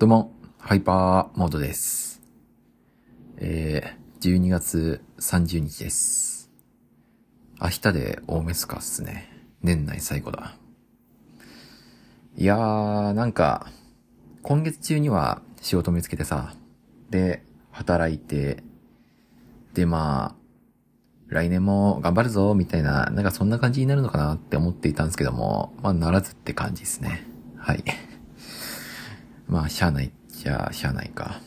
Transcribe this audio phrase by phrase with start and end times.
[0.00, 2.22] どうも、ハイパーモードです。
[3.36, 6.50] えー、12月30日です。
[7.60, 9.28] 明日で大晦日っすね。
[9.60, 10.56] 年内最後だ。
[12.34, 13.66] いやー、なんか、
[14.40, 16.54] 今月中には仕事見つけてさ、
[17.10, 18.64] で、働いて、
[19.74, 20.34] で、まあ、
[21.28, 27.26] 来年も頑張るぞ、みたいな、なんかそんな感じになるのかなって思っていたんですけども、まあ、ならずって感じですね。
[27.58, 27.84] はい。
[29.50, 31.40] まあ、しゃあないじゃあ、しゃあないか。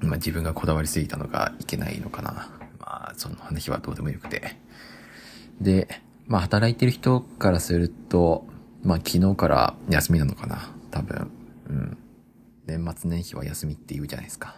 [0.00, 2.50] まあ、自分がこだわりすぎたのがいけないのかな。
[2.80, 4.56] まあ、その話はどうでもよくて。
[5.60, 8.44] で、まあ、働いてる人からすると、
[8.82, 10.68] まあ、昨日から休みなのかな。
[10.90, 11.30] 多分。
[11.70, 11.96] うん。
[12.66, 14.56] 年末年始は休みって言うじゃないですか。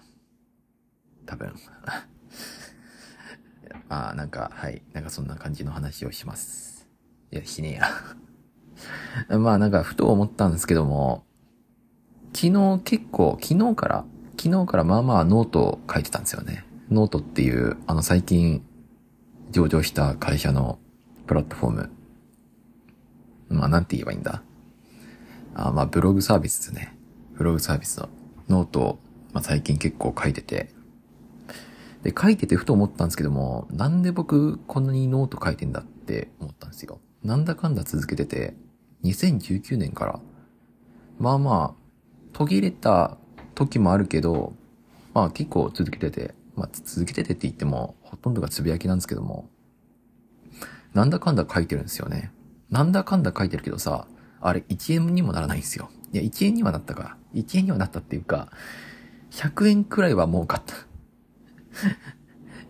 [1.27, 1.53] 多分。
[3.91, 4.81] まあ、なんか、はい。
[4.95, 6.89] なんかそんな感じの話をします。
[7.31, 7.91] いや、しねや。
[9.39, 11.28] まあ、なんか、ふと思ったんですけども、
[12.35, 14.05] 昨日結構、昨日から、
[14.41, 16.65] 昨日からまあまあノートを書いてたんですよね。
[16.91, 18.63] ノートっていう、あの最近
[19.51, 20.79] 上場した会社の
[21.27, 21.91] プラットフォーム。
[23.49, 24.43] まあなんて言えばいいんだ。
[25.55, 26.97] あまあブログサービスですね。
[27.35, 28.09] ブログサービスの
[28.49, 28.99] ノートを、
[29.33, 30.71] まあ最近結構書いてて。
[32.03, 37.01] で、書いててふと思ったんですけども、なんで僕こんなにノート書いてんだって思ったんですよ。
[37.25, 38.55] なんだかんだ続けてて、
[39.05, 40.21] 2019年から、
[41.19, 41.88] まあまあ、
[42.33, 43.17] 途切れた
[43.55, 44.55] 時もあるけど、
[45.15, 49.49] まあ結構続けてて、まあ続けててって言っても、ほとんどがつぶやきなんですけども、
[50.95, 52.33] なんだかんだ書いてるんですよね。
[52.71, 54.07] なんだかんだ書いてるけどさ、
[54.41, 55.91] あれ1円にもならないんですよ。
[56.13, 57.17] いや、1円にはなったか。
[57.35, 58.51] 1円にはなったっていうか、
[59.31, 60.75] 100円くらいは儲かった。
[60.77, 60.79] い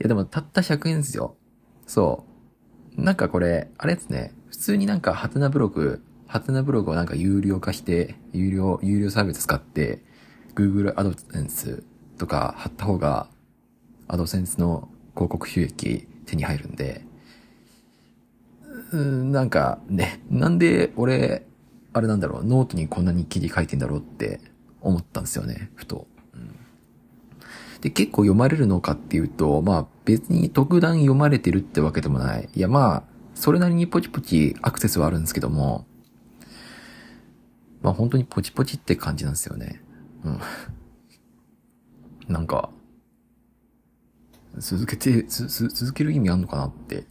[0.00, 1.36] や、でもたった100円ですよ。
[1.86, 2.24] そ
[2.96, 3.02] う。
[3.02, 4.34] なんかこれ、あれですね。
[4.48, 10.04] 普通になんかハテナブログ、ハテナブログをなんか有料化して、有料、有料サービス使って、
[10.54, 11.82] Google AdSense
[12.18, 13.28] とか貼った方が、
[14.08, 17.02] AdSense の広告収益手に入るんで、
[18.92, 21.46] うん、なんかね、なんで俺、
[21.94, 24.40] あれなんだろう、ノートにこんなに記事書いてんだろうって
[24.82, 26.06] 思ったんですよね、ふと。
[26.34, 26.54] うん
[27.80, 32.48] で、結構読まれるのかっていうと、まあ別に特段読まれてるってわけでもない。
[32.54, 33.02] いやまあ、
[33.34, 35.86] それなりにポチポチアクセスはあるんですけども、
[37.82, 39.82] まあ本当にポチポチって感じなんですよね。
[40.24, 40.40] うん。
[42.28, 42.70] なんか、
[44.58, 47.04] 続けて、つ、つ、続ける意味あんのかなって。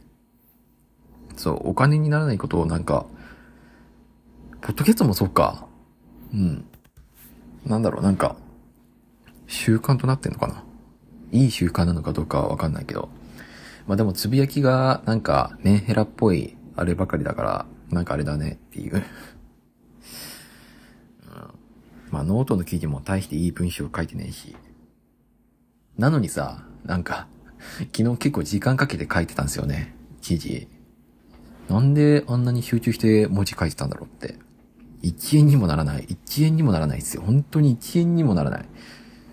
[1.36, 3.06] そう、お金にならないことをなんか、
[4.60, 5.66] ポッドキャストもそうか。
[6.32, 6.64] うん。
[7.64, 8.36] なんだろう、なんか、
[9.46, 10.64] 習慣となってんのかな
[11.32, 13.08] いい習慣なのかどうかはわかんないけど。
[13.86, 19.02] まあでも、つぶやきが、なんか、メンヘラっぽい、あればかりだから、なんかあれだねっていう。
[22.10, 24.56] まあ、ノートの記事も大していい文章書いてねえし。
[25.96, 27.26] なのにさ、なんか、
[27.96, 29.94] 昨日結構時間かけて書いてたんですよね。
[30.20, 30.68] 記事。
[31.68, 34.36] なんであんなに集中して文字書いてたんだろうって。
[35.02, 36.04] 1円にもならない。
[36.04, 37.22] 1円にもならないですよ。
[37.24, 38.68] 本当に1円にもならない。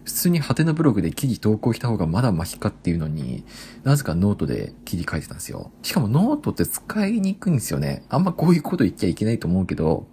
[0.04, 3.44] 普通にはてなブログで記事投稿した方がまだマシかっていうのに、
[3.84, 5.72] なぜかノートで記事書いてたんですよ。
[5.82, 8.04] しかもノートって使いにくいんですよね。
[8.10, 10.06] あんまこういうこと言っちゃいけないと思うけど、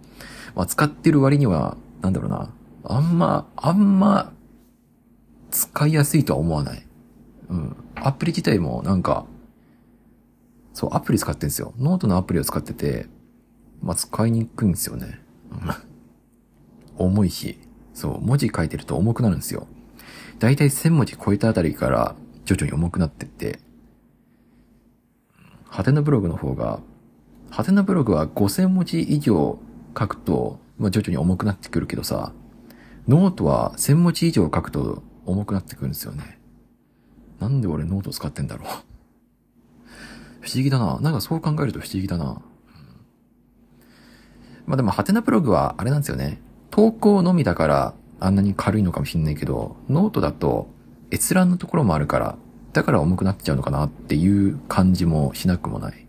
[0.55, 2.53] まあ使ってる割には、なんだろうな。
[2.83, 4.33] あんま、あんま、
[5.49, 6.85] 使いやすいとは思わない。
[7.49, 7.75] うん。
[7.95, 9.25] アプリ自体もなんか、
[10.73, 11.73] そう、アプリ使ってんですよ。
[11.79, 13.07] ノートのアプリを使ってて、
[13.81, 15.21] まあ使いにくいんですよね。
[16.97, 17.57] 重いし、
[17.93, 19.67] そう、文字書いてると重くなるんですよ。
[20.39, 23.59] だいたい1000文字超えたあたりから徐々に重くなってって、
[25.69, 26.81] はてなブログの方が、
[27.49, 29.57] はてなブログは5000文字以上
[29.97, 32.33] 書くと、まあ、徐々に重くなってくるけどさ、
[33.07, 36.39] ノートは1000文字以上書くと重くなってくるんですよね。
[37.39, 38.67] なんで俺ノート使ってんだろう。
[40.41, 40.99] 不思議だな。
[40.99, 42.25] なんかそう考えると不思議だな。
[42.25, 42.41] うん
[44.65, 46.39] まあでも、はてなブログはあれなんですよね。
[46.69, 50.69] 投稿のみだからあんなに軽いのかもしんないけど、ノートだと
[51.11, 52.37] 閲覧のところもあるから、
[52.71, 56.07] だから重くなっちゃうのかなっていう感じもしなくもない。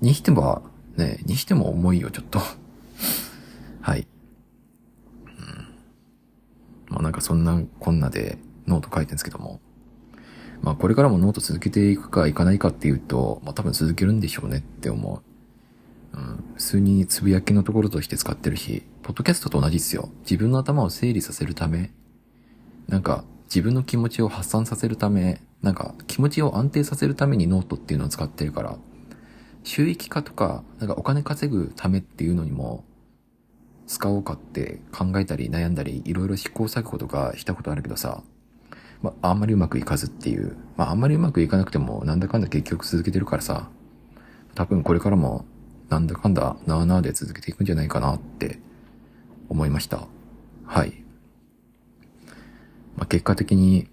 [0.00, 0.62] にしても、
[0.96, 2.40] ね、にしても重いよ、ちょっと。
[3.82, 4.06] はい。
[5.26, 5.74] うん。
[6.88, 9.60] まあなんかそんなこんなでノート書いてるんですけども。
[10.62, 15.22] まあこれからもノート続けていくかいかないかっていうと、まあ多分続けるんでしょうねって思
[16.14, 16.16] う。
[16.16, 16.44] うん。
[16.54, 20.08] 普通につぶやきのところとして使ってるし、ポッドキャストと同じっすよ。
[20.20, 21.92] 自分の頭を整理させるため、
[22.88, 28.78] なんか自分の気持ちを発散させるため、なんか気持ちを安定させるためにノートっていうのを使ってるから、
[29.64, 32.84] 収益化とか、なんかお金稼ぐためっていうのにも、
[33.86, 38.22] 使おうかって考えたり悩んだり、いろいろ試行錯誤とかしたことあるけどさ、
[39.02, 40.56] まあ、あんまりうまくいかずっていう。
[40.76, 43.68] まあ、あんまりうまくいかなくても、なんだかんだ結局続けてるからさ、
[44.54, 45.44] 多分これからも、
[45.88, 48.60] なんだかんだ、なーなーで続けていくんじゃないかなって
[49.48, 50.06] 思いました。
[50.64, 51.04] はい。
[52.96, 53.88] まあ、結果的に、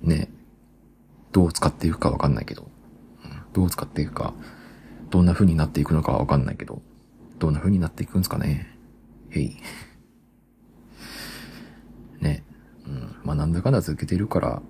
[0.00, 0.30] ね、
[1.32, 2.70] どう使っていくかわかんないけど、
[3.52, 4.34] どう使っていくか、
[5.10, 6.80] どんな風になっていくのかわかんないけど、
[7.38, 8.77] どんな風になっていくんですかね。
[9.30, 9.56] へい。
[12.20, 12.44] ね。
[12.86, 13.16] うん。
[13.24, 14.62] まあ、なんだかんだ続けているから、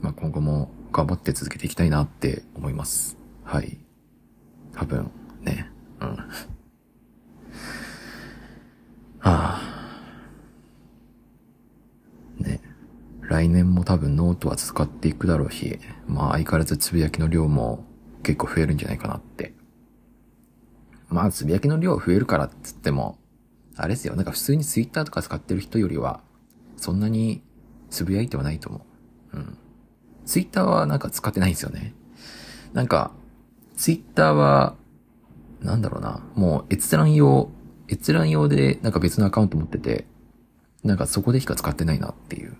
[0.00, 3.16] まあ、今後も頑張って続けていきたいなって思います。
[3.44, 3.78] はい。
[4.74, 5.10] 多分、
[5.42, 5.70] ね。
[6.00, 6.08] うん。
[6.08, 6.26] は
[9.20, 9.60] あ。
[12.38, 12.60] ね。
[13.22, 17.84] 来年も多分ノートは使っていくだろうし、まあ相変わらずつぶやきの量も
[18.22, 19.54] 結構増えるんじゃないかなって。
[21.08, 23.18] まあつぶやきの量増えるからっつっても、
[23.76, 26.20] あれですよ、なんか普通にツイッターとか使ってる人よりは、
[26.76, 27.42] そんなに
[27.90, 28.86] つぶやいてはないと思
[29.32, 29.36] う。
[29.36, 29.58] うん。
[30.24, 31.94] ツイッターはなんか使ってないんですよね。
[32.72, 33.12] なんか、
[33.76, 34.74] ツイッターは、
[35.60, 37.50] なんだろうな、もう閲覧用、
[37.88, 40.06] 閲覧用でなんか別のアカウント持ってて、
[40.82, 42.56] なんかそこでしか使ってないなっていう。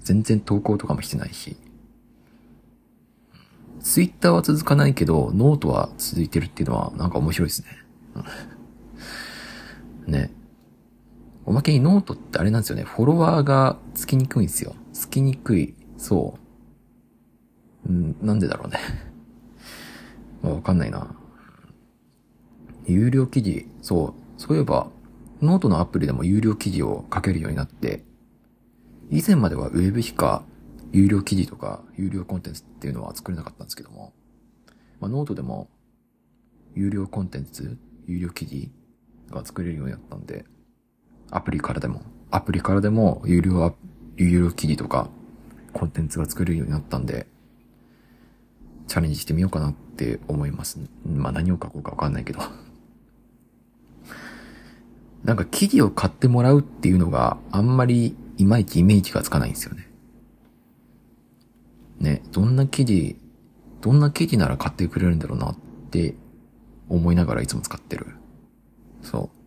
[0.00, 1.56] 全然投稿とかもしてないし。
[3.80, 7.68] ツイッターは続かないけど、ノートは続いてるっていうのはなんか面白いですね。
[10.06, 10.41] ね。
[11.44, 12.84] おまけにノートってあれなんですよね。
[12.84, 14.74] フォロワーがつきにくいんですよ。
[14.92, 15.74] つきにくい。
[15.96, 16.38] そ
[17.88, 17.92] う。
[17.92, 18.78] んなんでだろうね。
[20.42, 21.14] わかんないな。
[22.86, 24.40] 有料記事、そう。
[24.40, 24.90] そういえば、
[25.40, 28.04] ノートのアプリでも有料記事を書けるようになって、
[29.10, 30.44] 以前まではウェブしか
[30.92, 34.12] 有料記事とか有料コンテンツっていうのは作れなかったんですけども、
[35.00, 35.68] まあ、ノートでも
[36.74, 38.70] 有料コンテンツ、有料記事
[39.30, 40.44] が作れるようになったんで、
[41.32, 43.74] アプリからでも、アプリからでも有料、
[44.16, 45.08] 有料記事とか
[45.72, 47.26] コンテンツが作れるようになったんで、
[48.86, 50.78] チャレンジしてみようかなって思います。
[51.06, 52.40] まあ何を書こうかわかんないけど。
[55.24, 59.88] なんか記事を買ってもらうっていうのがあんまりいまいちイメージがつかないんですよね。
[62.00, 63.16] ね、どんな記事、
[63.80, 65.56] どんな記事なら買ってくれるんだろうなっ
[65.90, 66.14] て
[66.88, 68.06] 思いながらいつも使ってる。
[69.00, 69.41] そう。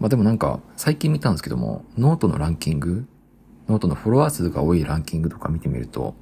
[0.00, 3.06] まあでもなんか最近見たんですけども、ノートのランキング、
[3.68, 6.14] ノートのフォロワー数が多いランキングとか見てみると、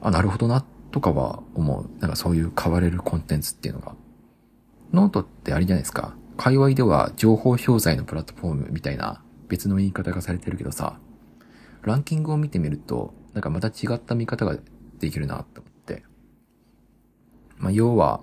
[0.00, 2.00] あ、なるほどな、とかは思う。
[2.00, 3.94] なんかそういう買われるコンテンツっていうのが。
[4.92, 6.14] ノートってあれじゃないですか。
[6.36, 10.98] 界隈では情報商材のプラットフォームみたいな別の言い方がされてるけどさ、
[11.82, 14.56] ランキングを見てみると、なんかまた違った見方が
[14.98, 16.04] できるなって思って。
[17.58, 18.20] まあ、要は、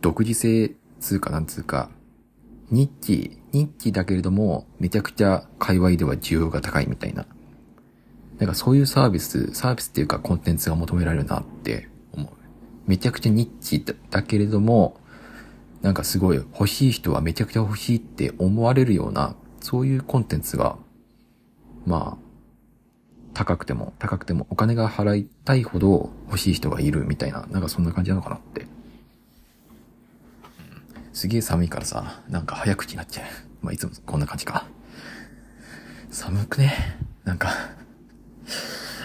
[0.00, 1.90] 独自性通貨なんつうか、
[2.70, 7.26] ニッチ、ニッチだけれども、めちゃくちゃ界隈では需要が高いみたいな。
[8.38, 12.30] なんかそういうサービス、サービスっていうかコンテンツが求められるなって思う。
[12.86, 15.00] めちゃくちゃニッチだけれども、
[15.82, 20.76] なんかすごい欲しい人はめちゃくちゃ欲しいって思われるような、そういうコンテンツが、
[21.86, 22.26] まあ、
[23.32, 28.66] 高くても、高くてもお金が払いたいほど欲しい人がいるみたいな、なんかそんな感じなのかなって。
[31.16, 33.26] すげえ寒いからさ、なんか早口になっちゃう。
[33.62, 34.66] まあいつもこんな感じか。
[36.10, 36.74] 寒くね？
[37.24, 37.48] なんか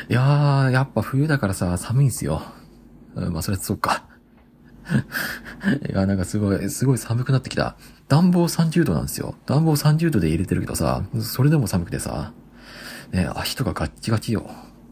[0.10, 2.42] いやー、やっぱ冬だからさ、寒いんすよ。
[3.16, 4.04] うん、まあそれそうか。
[5.90, 7.78] いや、なんかすごい、すごい寒くなってきた。
[8.10, 9.36] 暖房30度なんですよ。
[9.46, 12.34] 暖房30度で入れてるけどさ、それでも寒くてさ、
[13.14, 14.50] ね、足とかガッチガチよ。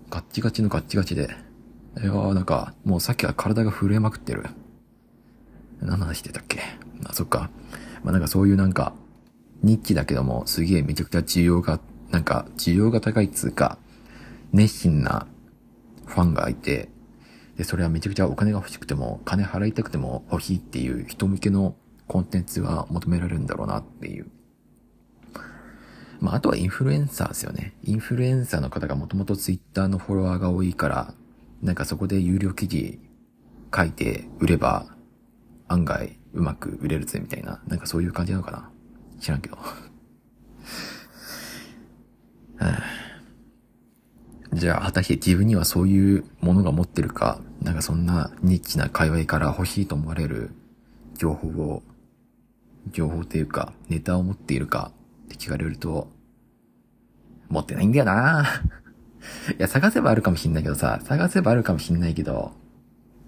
[0.10, 1.36] ガッチガチのガッチガチで。
[2.02, 4.46] いやーなんか、もうさっきは体が震えまくってる。
[5.82, 6.62] 何の話してたっけ？
[7.06, 7.50] あ、そっか。
[8.04, 8.94] まあ、なんかそういうなんか、
[9.62, 11.80] ニッチだけども、すげえめちゃくちゃ需要が、
[12.12, 13.78] なんか、需要が高いっつうか、
[14.52, 15.28] 熱心な
[16.06, 16.90] ファンがいて、
[17.58, 21.76] で、それはめちゃくちゃお金が欲しくても、金払いたくても欲しいっていう人向けの
[22.08, 24.28] コンテンツが求められるんだろうなっていう。
[26.22, 27.74] まあ、あとはインフルエンサーですよね。
[27.84, 31.14] インフルエンサーの方がもともとツイッターのフォロワーが多いから、
[31.62, 33.00] なんかそこで有料記事
[33.76, 34.86] 書いて売れば、
[35.68, 38.70] 案外うまく売れるぜみたいな、なんかそういう感じなのかな？
[39.20, 39.58] 知らんけど。
[44.54, 50.52] じゃあ、果たして自分にはそういうものが持ってるか、なんかそんなニッチな界隈から欲しいと思われる
[51.16, 51.84] 情報を、
[52.92, 54.92] 情報っていうか、ネタを持っているか
[55.26, 56.12] って聞かれると、
[57.50, 58.46] 持ってないんだよな
[59.58, 62.54] いや、探せばあるかもしんないけどさ、探せばあるかもしんないけど、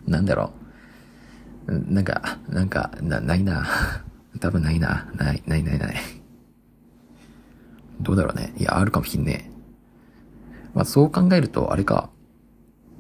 [0.08, 0.61] なんだろう。
[1.68, 3.66] なんか、なんか、な、ないな
[4.40, 5.10] 多分ないな。
[5.16, 5.96] ない、ないないない。
[8.02, 8.54] どうだろうね。
[8.58, 9.52] いや、あるかもしんねえ。
[10.74, 12.10] まあそう考えると、あれか。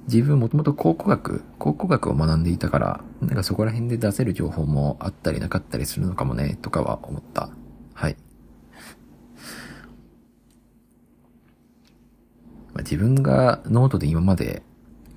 [0.07, 7.49] 自分もともと考古学、考古学を学んでいたから、なんかそこら辺で出せる情報もあったりなかったりするのかもね、とかは思った。
[7.93, 8.17] はい。
[12.73, 14.63] まあ、自分がノートで今まで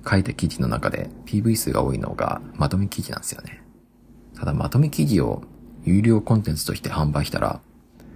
[0.07, 3.61] 書いた記事の中で PV 数が多いのがまとめ記事なんですよね。
[4.35, 5.43] ただまとめ記事を
[5.83, 7.61] 有料コンテンツとして販売したら、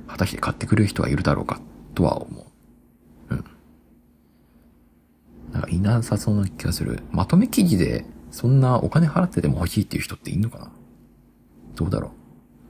[0.07, 1.61] 果たして買ってくれる人はいるだろうか、
[1.93, 2.41] とは思
[3.29, 3.35] う。
[3.35, 3.45] うん。
[5.51, 7.03] なんかいなさそうな気がする。
[7.11, 10.71] まとめ記事で、そんなお金払ってでも欲しいっていう人っていんのかな？
[11.75, 12.11] どうだろ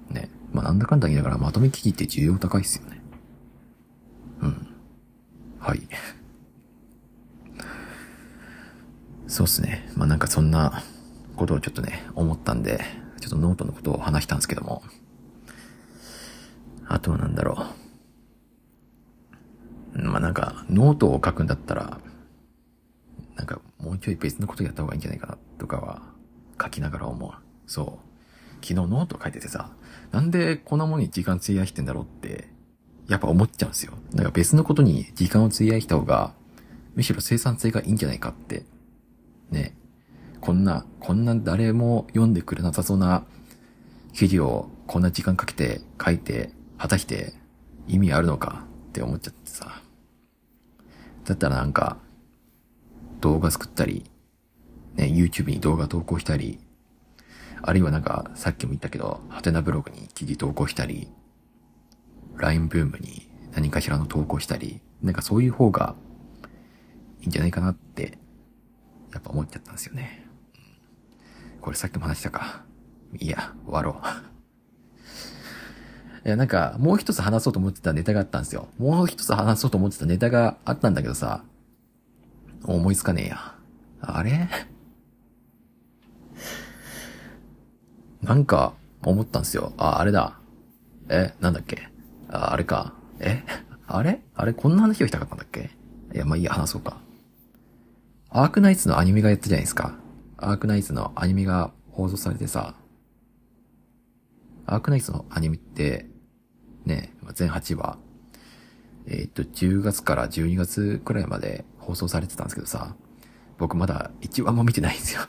[0.10, 0.14] う？
[0.14, 0.30] ね。
[0.54, 3.02] まあ、なんだかんだ言いながらまとめ記事って需要高いっすよね。
[4.42, 4.68] うん。
[5.60, 5.82] はい。
[9.30, 9.88] そうっすね。
[9.96, 10.84] まあ、なんかそんな
[11.36, 12.82] ことをちょっとね、思ったんで、
[13.22, 14.82] ちょっとノートのことを話したんですけども。
[16.88, 17.68] あとはなんだろ
[19.94, 20.02] う。
[20.02, 22.00] まあ、なんか、ノートを書くんだったら、
[23.36, 26.02] なんか、もうちょい別のことやった方がいいんじゃないかな、とかは、
[26.62, 27.32] 書きながら思う。
[27.68, 28.66] そう。
[28.66, 29.70] 昨日ノート書いててさ、
[30.12, 32.50] なんでこんなものに時間費やしてんだろうって、
[33.08, 33.94] やっぱ思っちゃうんですよ。
[34.12, 36.34] なんか別のことに時間を費やした方が、
[36.96, 38.64] むしろ生産性がいいんじゃないかって。
[39.52, 39.76] ね。
[40.42, 43.26] こんな、こんな誰も読んでくれなさそうな
[44.14, 47.34] 記事をこんな時間かけて書いて、果たして
[47.88, 49.82] 意味あるのかって思っちゃってさ。
[51.26, 51.98] だったらなんか、
[53.22, 54.10] 動画作ったり、
[54.96, 56.60] ね、YouTube に動画投稿したり、
[57.62, 61.10] あるいはなんか、さっきも言ったけど、ハテナブログに記事投稿したり、
[62.38, 65.96] LINE ブームに何かしらの投稿したり、なんかそういう方が
[67.22, 68.18] いいんじゃないかなって、
[69.14, 70.26] やっぱ思っちゃったんですよね。
[71.62, 72.64] これさっきも話したか。
[73.18, 74.02] いや、終わろ
[76.24, 76.26] う。
[76.28, 78.68] いや、なんか、もう一つ話そうと思ってたネタがあったんですよ。
[78.78, 81.44] もう一つ話そうと思ってたネタがあったんだけどさ、
[82.64, 83.56] 思いつかねえや。
[84.02, 84.48] あれ？
[88.22, 89.74] なんか、思ったんですよ。
[89.78, 90.40] あ、あれだ。
[91.08, 91.88] え、なんだっけ？
[92.30, 92.94] あ、あれか。
[93.20, 93.44] え？
[93.88, 94.22] あれ？
[94.36, 94.54] あれ？
[94.54, 95.72] こんな話をしたかったんだっけ？
[96.14, 96.98] いや、まあいいや、話そうか。
[98.32, 99.98] アークナイツのアニメがやったじゃないですか。
[100.38, 102.76] アークナイツのアニメが放送されてさ、
[104.68, 106.06] アークナイツのアニメって、
[106.86, 107.98] ね、全8話、
[109.08, 112.96] えー、っと、10月から12月くらいまで放送されてたんですけどさ、
[113.58, 115.22] 僕まだ1話も見てないんですよ。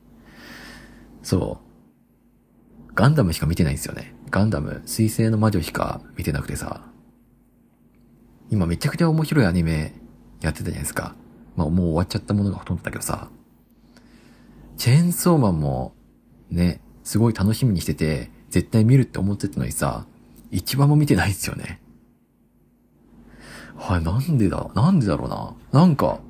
[1.22, 1.58] そ
[2.86, 2.92] う。
[2.94, 4.14] ガンダムしか見てないんですよね。
[4.30, 6.86] ガンダム、水星の魔女しか見てなくてさ。
[8.50, 9.94] 今めちゃくちゃ面白いアニメ
[10.42, 11.14] やってたじゃないですか。
[11.56, 13.28] まあもう終わっちゃったものがほとんどだけどさ。
[14.76, 15.92] チェーンソーマンも、
[16.50, 20.06] ね、すごい楽しみにしてて、絶対見るって思ってたのにさ、
[20.50, 21.80] 一番も見てないんですよね。
[23.76, 25.54] はい、なんでだなんでだろうな。
[25.72, 26.20] なんか、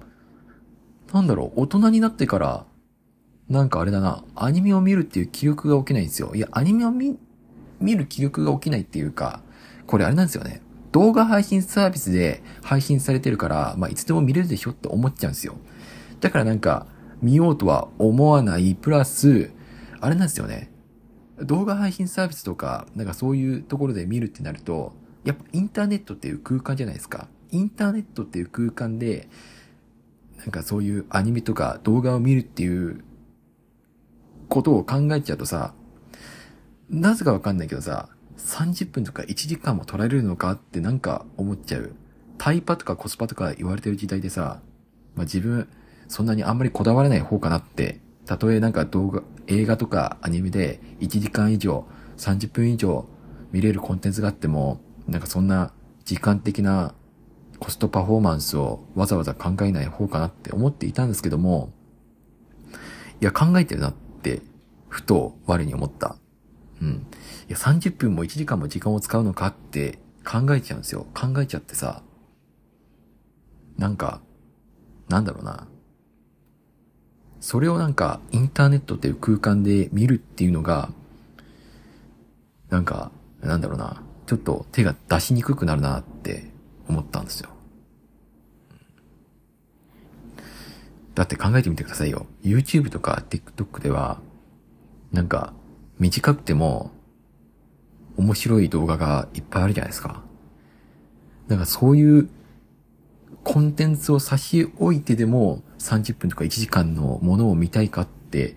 [1.13, 2.67] なんだろう、大人になってから、
[3.49, 6.33] なんかあれだな、アニメを見るっていう気力が起きないんですよ。
[6.35, 7.19] いや、アニメを見、
[7.81, 9.43] 見る気力が起きないっていうか、
[9.87, 10.63] これあれなんですよね。
[10.93, 15.57] 動画配信サービスで配信されてるから、まあ、いつでも見れるでしょって思っちゃうんですよ。
[16.21, 16.87] だからなんか、
[17.23, 19.51] 見ようとは思わない、プラス、
[20.01, 20.71] あれなんですよね。
[21.39, 24.95] 動画配信サービスとか、なんかそういうところで見るってなると、
[25.25, 27.29] やっぱインターネットっていう空間じゃないですか。
[27.51, 29.29] インターネットっていう空間で、
[30.39, 33.05] なんかそういうアニメとか動画を見るっていう
[34.49, 35.75] ことを考えちゃうとさ、
[36.89, 38.09] なぜかわかんないけどさ、
[38.47, 41.95] 30分とか1時間も取られるのかってなんか思っちゃう。
[42.39, 44.61] タイパとかコスパとか言われてる時代でさ、
[45.15, 45.69] まあ、自分、
[46.09, 53.07] そんなにあんまりこだわらない方かなって、たとえなんか動画、映画とかアニメで1時間以上、30分以上
[53.53, 55.73] 見れるコンテンツがあっても、なんかそんな
[56.05, 56.95] 時間的な
[57.59, 61.73] コストパフォーマンスをわざわざ考えない方かなって思っていたんですけども、
[63.21, 64.41] いや、考えてるなって、
[64.89, 66.17] ふと我に思った。
[66.81, 67.07] うん。
[67.51, 71.09] いや、30分も1時間も時間を使うのかって考えちゃうんですよ。
[71.13, 72.05] 考えちゃってさ、
[73.77, 74.21] なんか、
[75.09, 75.67] なんだろうな。
[77.41, 80.91] それをなんか、インターネットっていう空間で見るっていうのが、
[82.69, 84.01] なんか、なんだろうな。
[84.27, 86.53] ちょっと手が出しにくくなるなって
[86.87, 87.51] 思ったんですよ。
[91.17, 92.27] だって考えてみてくださいよ。
[92.45, 94.21] YouTube とか TikTok では、
[95.11, 95.53] なんか、
[95.99, 96.93] 短くても、
[98.17, 100.23] 面白い動画がいっぱいあるじゃないですか。
[101.49, 102.29] だからそういう
[103.43, 108.57] コンテンツを差し置いてでも30分とか1時間のものを見たいかって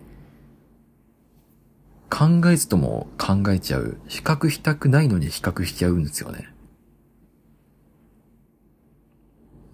[2.10, 3.98] 考えずとも考えちゃう。
[4.08, 6.48] 比較したくないのに比較しちゃうんですよね。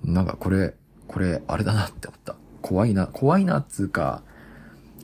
[0.06, 0.74] なんかこれ、
[1.08, 2.38] これ、あれだなって思った。
[2.62, 4.24] 怖いな、怖いなっつうか、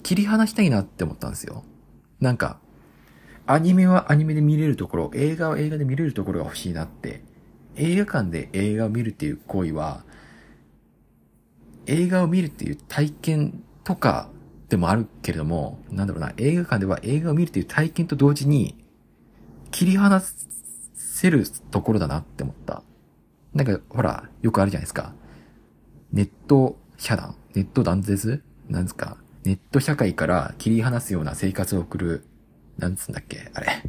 [0.02, 1.66] 切り離したいなって思ったんですよ。
[2.22, 2.60] なんか、
[3.48, 7.24] アニメはアニメで見れるところ、映画は映画で見れるところが欲しいなって。
[7.76, 10.04] 映画館で映画を見るっていう行為は、
[11.86, 14.30] 映画を見るっていう体験とか
[14.70, 18.84] でもあるけれども、なんだろうな、映画館では映画を見るっていう体験と同時に、
[19.72, 20.24] 切り離
[20.96, 22.82] せるところだなって思った。
[23.54, 25.14] なんか、ほら、よくあるじゃないですか。
[26.12, 28.42] ネット遮断ネット断絶？
[28.70, 29.18] なんですか？
[29.44, 32.24] ネット社会から切り離すような生活を送る、
[32.78, 33.50] なんつうんだっけ？
[33.54, 33.84] あれ。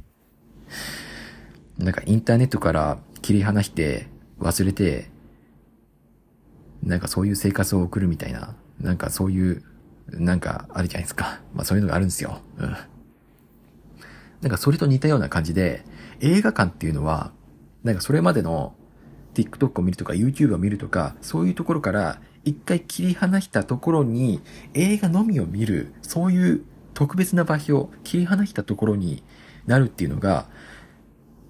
[1.78, 5.10] なんかインターネットから切り離して忘れて、
[6.82, 9.62] なんかそういう生活を送るみたいな、なんかそういう、
[10.08, 11.40] なんかあるじゃないですか。
[11.54, 12.40] まあそういうのがあるんですよ。
[12.58, 12.76] うん。
[14.40, 15.84] なんかそれと似たような感じで、
[16.20, 17.32] 映画館っていうのは、
[17.82, 18.74] なんかそれまでの
[19.34, 24.40] TikTok を見るとか YouTube を見るとか、そういうところから一回切り離したところに
[24.74, 26.64] 映画のみを見る、そういう
[26.96, 29.22] 特別な場所を切り離したところに
[29.66, 30.48] なるっていうのが、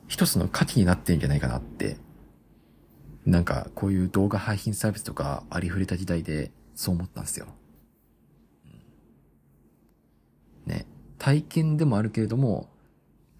[0.08, 1.98] 一つの価値になってるんじゃないかなって。
[3.24, 7.46] なんか、こういう動画配信サービスとかありふれた時代で、そう思ったんですよ。
[10.66, 10.84] ね。
[11.16, 12.68] 体験でもあるけれども、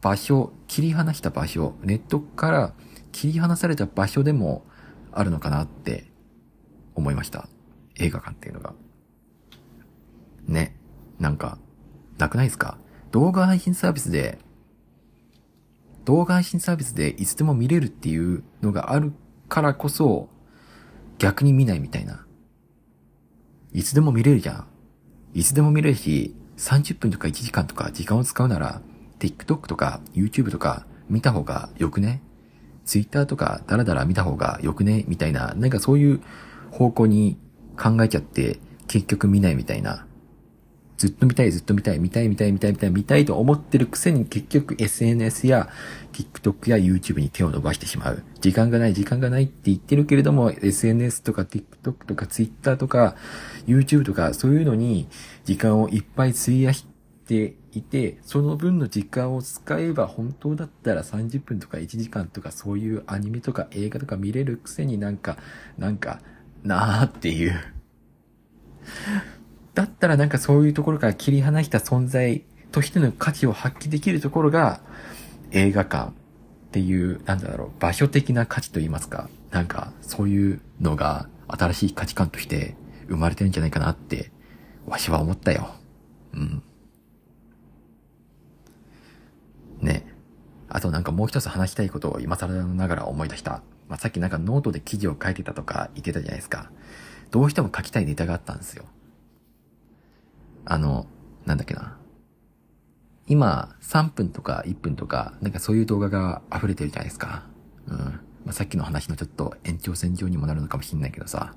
[0.00, 2.72] 場所、切り離した場所、ネットから
[3.10, 4.64] 切り離された場所でも
[5.10, 6.06] あるのかなって
[6.94, 7.48] 思いました。
[7.96, 8.75] 映画館っていうのが。
[10.46, 10.76] ね。
[11.18, 11.58] なんか、
[12.18, 12.78] なくないですか？
[13.12, 14.38] 動画配信サービスで、
[16.04, 19.12] 動画配信サービスでいつでも見れるっていうのがある
[19.49, 20.28] からこそ、
[21.18, 22.26] 逆に見ないみたいな。
[23.73, 24.66] いつでも見れるじゃん。
[25.35, 28.80] いつでも見れるし、30分とか1時間とか時間を使うなら、
[29.18, 32.23] TikTok とか YouTube とか見た方がよくね？
[32.85, 35.04] ツイッターとかダラダラ見た方がよくね？
[35.08, 36.23] みたいな、なんかそういう
[36.70, 37.37] 方向に
[37.76, 40.05] 考えちゃって、結局見ないみたいな。
[40.97, 45.69] ずっと見たい、ずっと見たい、見たい、見たい、見たい、見たい、見たいと思ってるくせに結局 SNS や
[46.13, 48.23] TikTok や YouTube に手を伸ばしてしまう。
[48.41, 53.17] 時間がない、時間がないって言ってるけれども、SNS とか TikTok とか Twitter とか
[53.67, 55.06] YouTube とかそういうのに
[55.45, 56.87] 時間をいっぱい費やし
[57.26, 65.37] ていて、その分の時間を使えば本当だったら30分とか1時間とかそういうアニメとか映画とか見れるくせになんか、
[65.76, 66.21] なんか、
[66.63, 67.61] なーっていう。
[69.76, 74.80] だったらなんかそういうところから切り離した存在としての価値を発揮できるところが
[75.50, 76.12] 映画館っ
[76.73, 79.28] ていう、なんだろう、場所的な価値と言いますか。
[79.50, 82.75] なんかそういうのが新しい価値観として
[83.08, 84.32] 生まれてるんじゃないかなって、
[84.86, 85.69] わしは思ったよ。
[86.32, 86.62] うん。
[89.82, 90.06] ね。
[90.71, 93.60] あとなんかもう一つ話したいことを今更ながら思い出した。
[93.91, 96.71] まあ、さっきなんかノートで記事を書いてたとか言ってたじゃないですか。
[97.30, 98.86] どうしても書きたいネタがあったんですよ。
[100.67, 101.07] あの、
[101.47, 101.97] なんだっけな。
[103.29, 107.45] 今、3分とか1分とか、なんかそういう動画が溢れてるじゃないですか。
[107.87, 107.97] うん。
[107.97, 111.55] まあ、さっきの話のちょっと延長線上にもなるのかもしんないけどさ。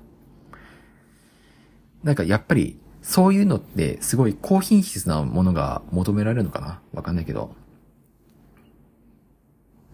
[2.02, 6.80] なんかやっぱり、そういうのってすごい高品質なものが求められるのかな？
[6.92, 7.54] わかんないけど。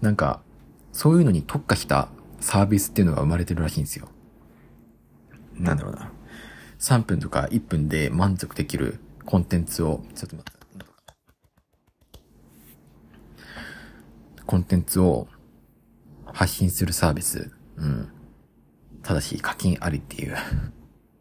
[0.00, 0.42] なんか、
[0.92, 2.08] そういうのに特化した
[2.40, 4.08] サービスっていうのが生まれてるらしいんですよ。
[5.54, 6.12] なんだろうな。
[6.78, 10.56] 3分とか1分で満足できるコンテンツを、ちょっと待って。
[14.46, 15.26] コンテンツを
[16.24, 17.50] 発信するサービス。
[17.76, 18.08] うん。
[19.02, 20.36] ただし課金ありっていう。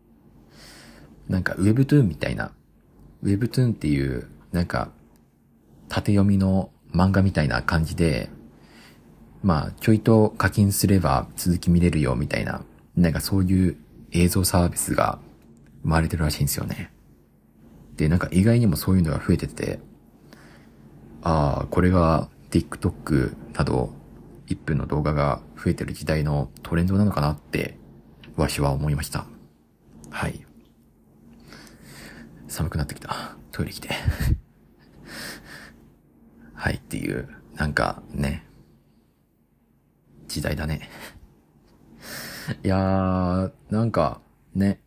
[1.28, 2.52] なんか Webtoon みたいな。
[3.24, 4.92] Webtoon っていう、なんか、
[5.90, 8.30] 縦読みの漫画みたいな感じで、
[9.42, 12.64] まあ、ちょいと課金すれば続き見れるよみたいな、
[12.96, 13.78] なんかそういう
[14.12, 15.18] 映像サービスが
[15.82, 16.95] 生まれてるらしいんですよね。
[17.98, 19.80] で、なんか意外にもそういうのが増えてて、
[21.22, 23.94] ああ、これが TikTok など
[24.48, 27.78] 1分の動画が増えてる時代のトレンドなのかなって、
[28.36, 29.26] わしは思いました。
[30.10, 30.46] はい。
[32.48, 33.36] 寒くなってきた。
[33.52, 33.90] トイレ来て。
[36.54, 38.46] はいっていう、なんかね、
[40.28, 40.90] 時代だね。
[42.64, 44.22] いやー、なんか、
[44.54, 44.80] ね。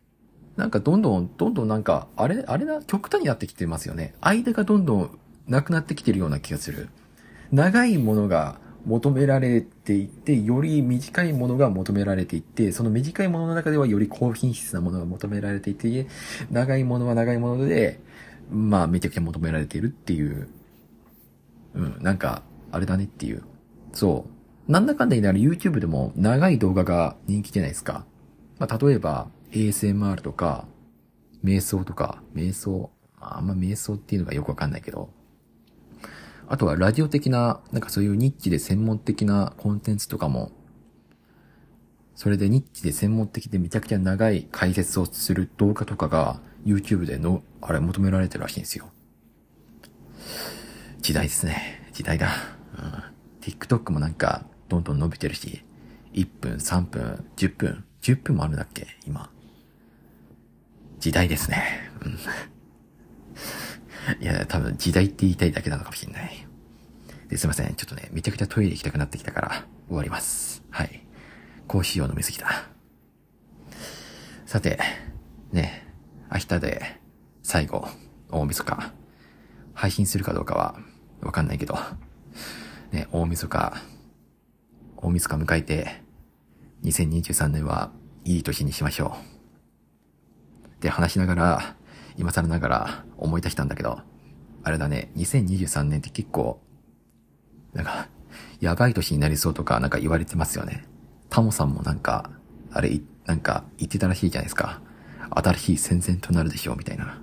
[0.59, 4.13] なんかどんどん、どんどんなんか、あれ、あれな、極端になってきてますよね。
[4.21, 6.89] 間がどんどんなくなってきてるような気がする。
[7.51, 16.07] 長いものが求められていって、より短いものが求められていって、その短いものの中ではより高品質なものが求められていて、
[16.51, 17.99] 長いものは長いもので、
[18.51, 20.49] まあめちゃくちゃ求められてるっていう
[21.75, 23.43] うん、なんか、あれだねっていう。
[23.93, 24.25] そ
[24.67, 24.71] う。
[24.71, 28.05] なんだかんだ言いながら YouTube でも長い動画が人気じゃないですか。
[28.59, 30.67] まあ、例えば ASMR とか、
[31.43, 35.09] 瞑想とか、瞑想、あんま瞑想っていうのがよくわかんないけど、
[36.47, 40.51] あとはラジオ的な、なんかそういうニッチで専門的なコンテンツとかも、
[42.15, 48.89] それでニッチで専門的でめちゃくちゃ長い解説をする動画とかが YouTube での、あれ求められてるらしいんですよ。
[51.01, 51.89] 時代ですね。
[51.93, 52.29] 時代だ。
[52.77, 53.03] うん。
[53.41, 55.63] TikTok もなんか、どんどん伸びてるし、
[56.13, 58.87] 1分、3分、10分、10分もあるんだっけ？
[59.05, 59.31] 今。
[60.99, 61.91] 時代ですね。
[62.05, 62.19] うん。
[64.21, 66.45] いや、多分時代って言いたいだけなのかもしれない。
[67.29, 67.75] ですいません。
[67.75, 70.63] ちょっとね、めちゃくちゃトイレ行きたくなってきたから終わります。
[70.69, 71.05] はい。
[71.67, 72.67] コーヒーを飲みすぎた。
[74.45, 74.79] さて、
[75.51, 75.87] ね、
[76.31, 76.99] 明日で
[77.43, 77.87] 最後、
[78.29, 78.93] 大晦日。
[79.73, 80.75] 配信するかどうかは
[81.21, 81.77] わかんないけど、
[82.91, 83.73] ね、大晦日、
[84.97, 86.01] 大晦日迎えて、
[86.83, 87.91] 2023年は
[88.25, 89.38] いい年にしましょう。
[90.79, 91.75] で、話しながら、
[92.17, 93.99] 今更ながら思い出したんだけど、
[94.63, 96.61] あれだね、2023年って結構、
[97.73, 98.07] なんか、
[98.59, 100.85] やばい年になりそうとかなんか言われてますよね。
[101.29, 102.31] タモさんもなんか、
[102.71, 104.81] あれ、なんか言ってたらしいじゃないですか。
[105.29, 107.21] 新しい戦前となるでしょう、みたいな。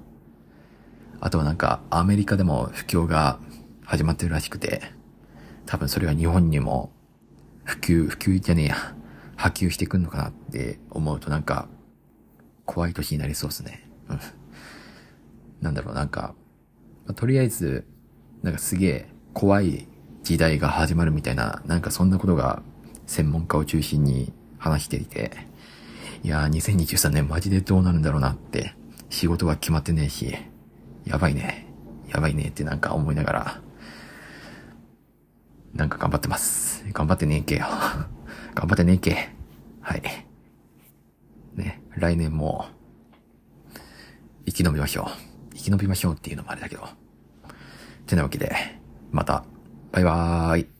[1.21, 3.39] あとはなんか、アメリカでも不況が
[3.85, 4.83] 始まってるらしくて、
[5.67, 6.93] 多分それは日本にも
[7.65, 8.77] 普及、普及じゃねえや、
[9.37, 11.69] 波及してくんのかなって思うとなんか、
[12.67, 13.89] 怖い年になりそうですね。
[14.11, 14.21] うん。
[15.63, 16.35] なんだろう、なんか、
[17.15, 17.87] とりあえず、
[18.43, 19.87] なんかすげえ怖い
[20.23, 22.63] 時代が始まるみたいな、なんかそんなことが
[23.07, 25.31] 専門家を中心に話していて、
[26.23, 28.75] いやー2023年マジでどうなるんだろうなって、
[29.09, 30.35] 仕事は決まってねえし、
[31.05, 31.67] やばいね、
[32.09, 33.61] やばいねってなんか思いながら、
[35.75, 36.85] なんか頑張ってます。
[36.93, 37.67] 頑張ってねえけよ。
[38.55, 39.29] 頑張ってねえけ。
[39.81, 40.26] はい。
[41.57, 42.67] ね、来年も、
[44.47, 45.55] 生き延びましょう。
[45.55, 46.87] 生き延びましょうっていうのもあれだけど。
[48.07, 48.55] てなわけで、
[49.11, 49.45] また、
[49.93, 50.76] バイバーイ。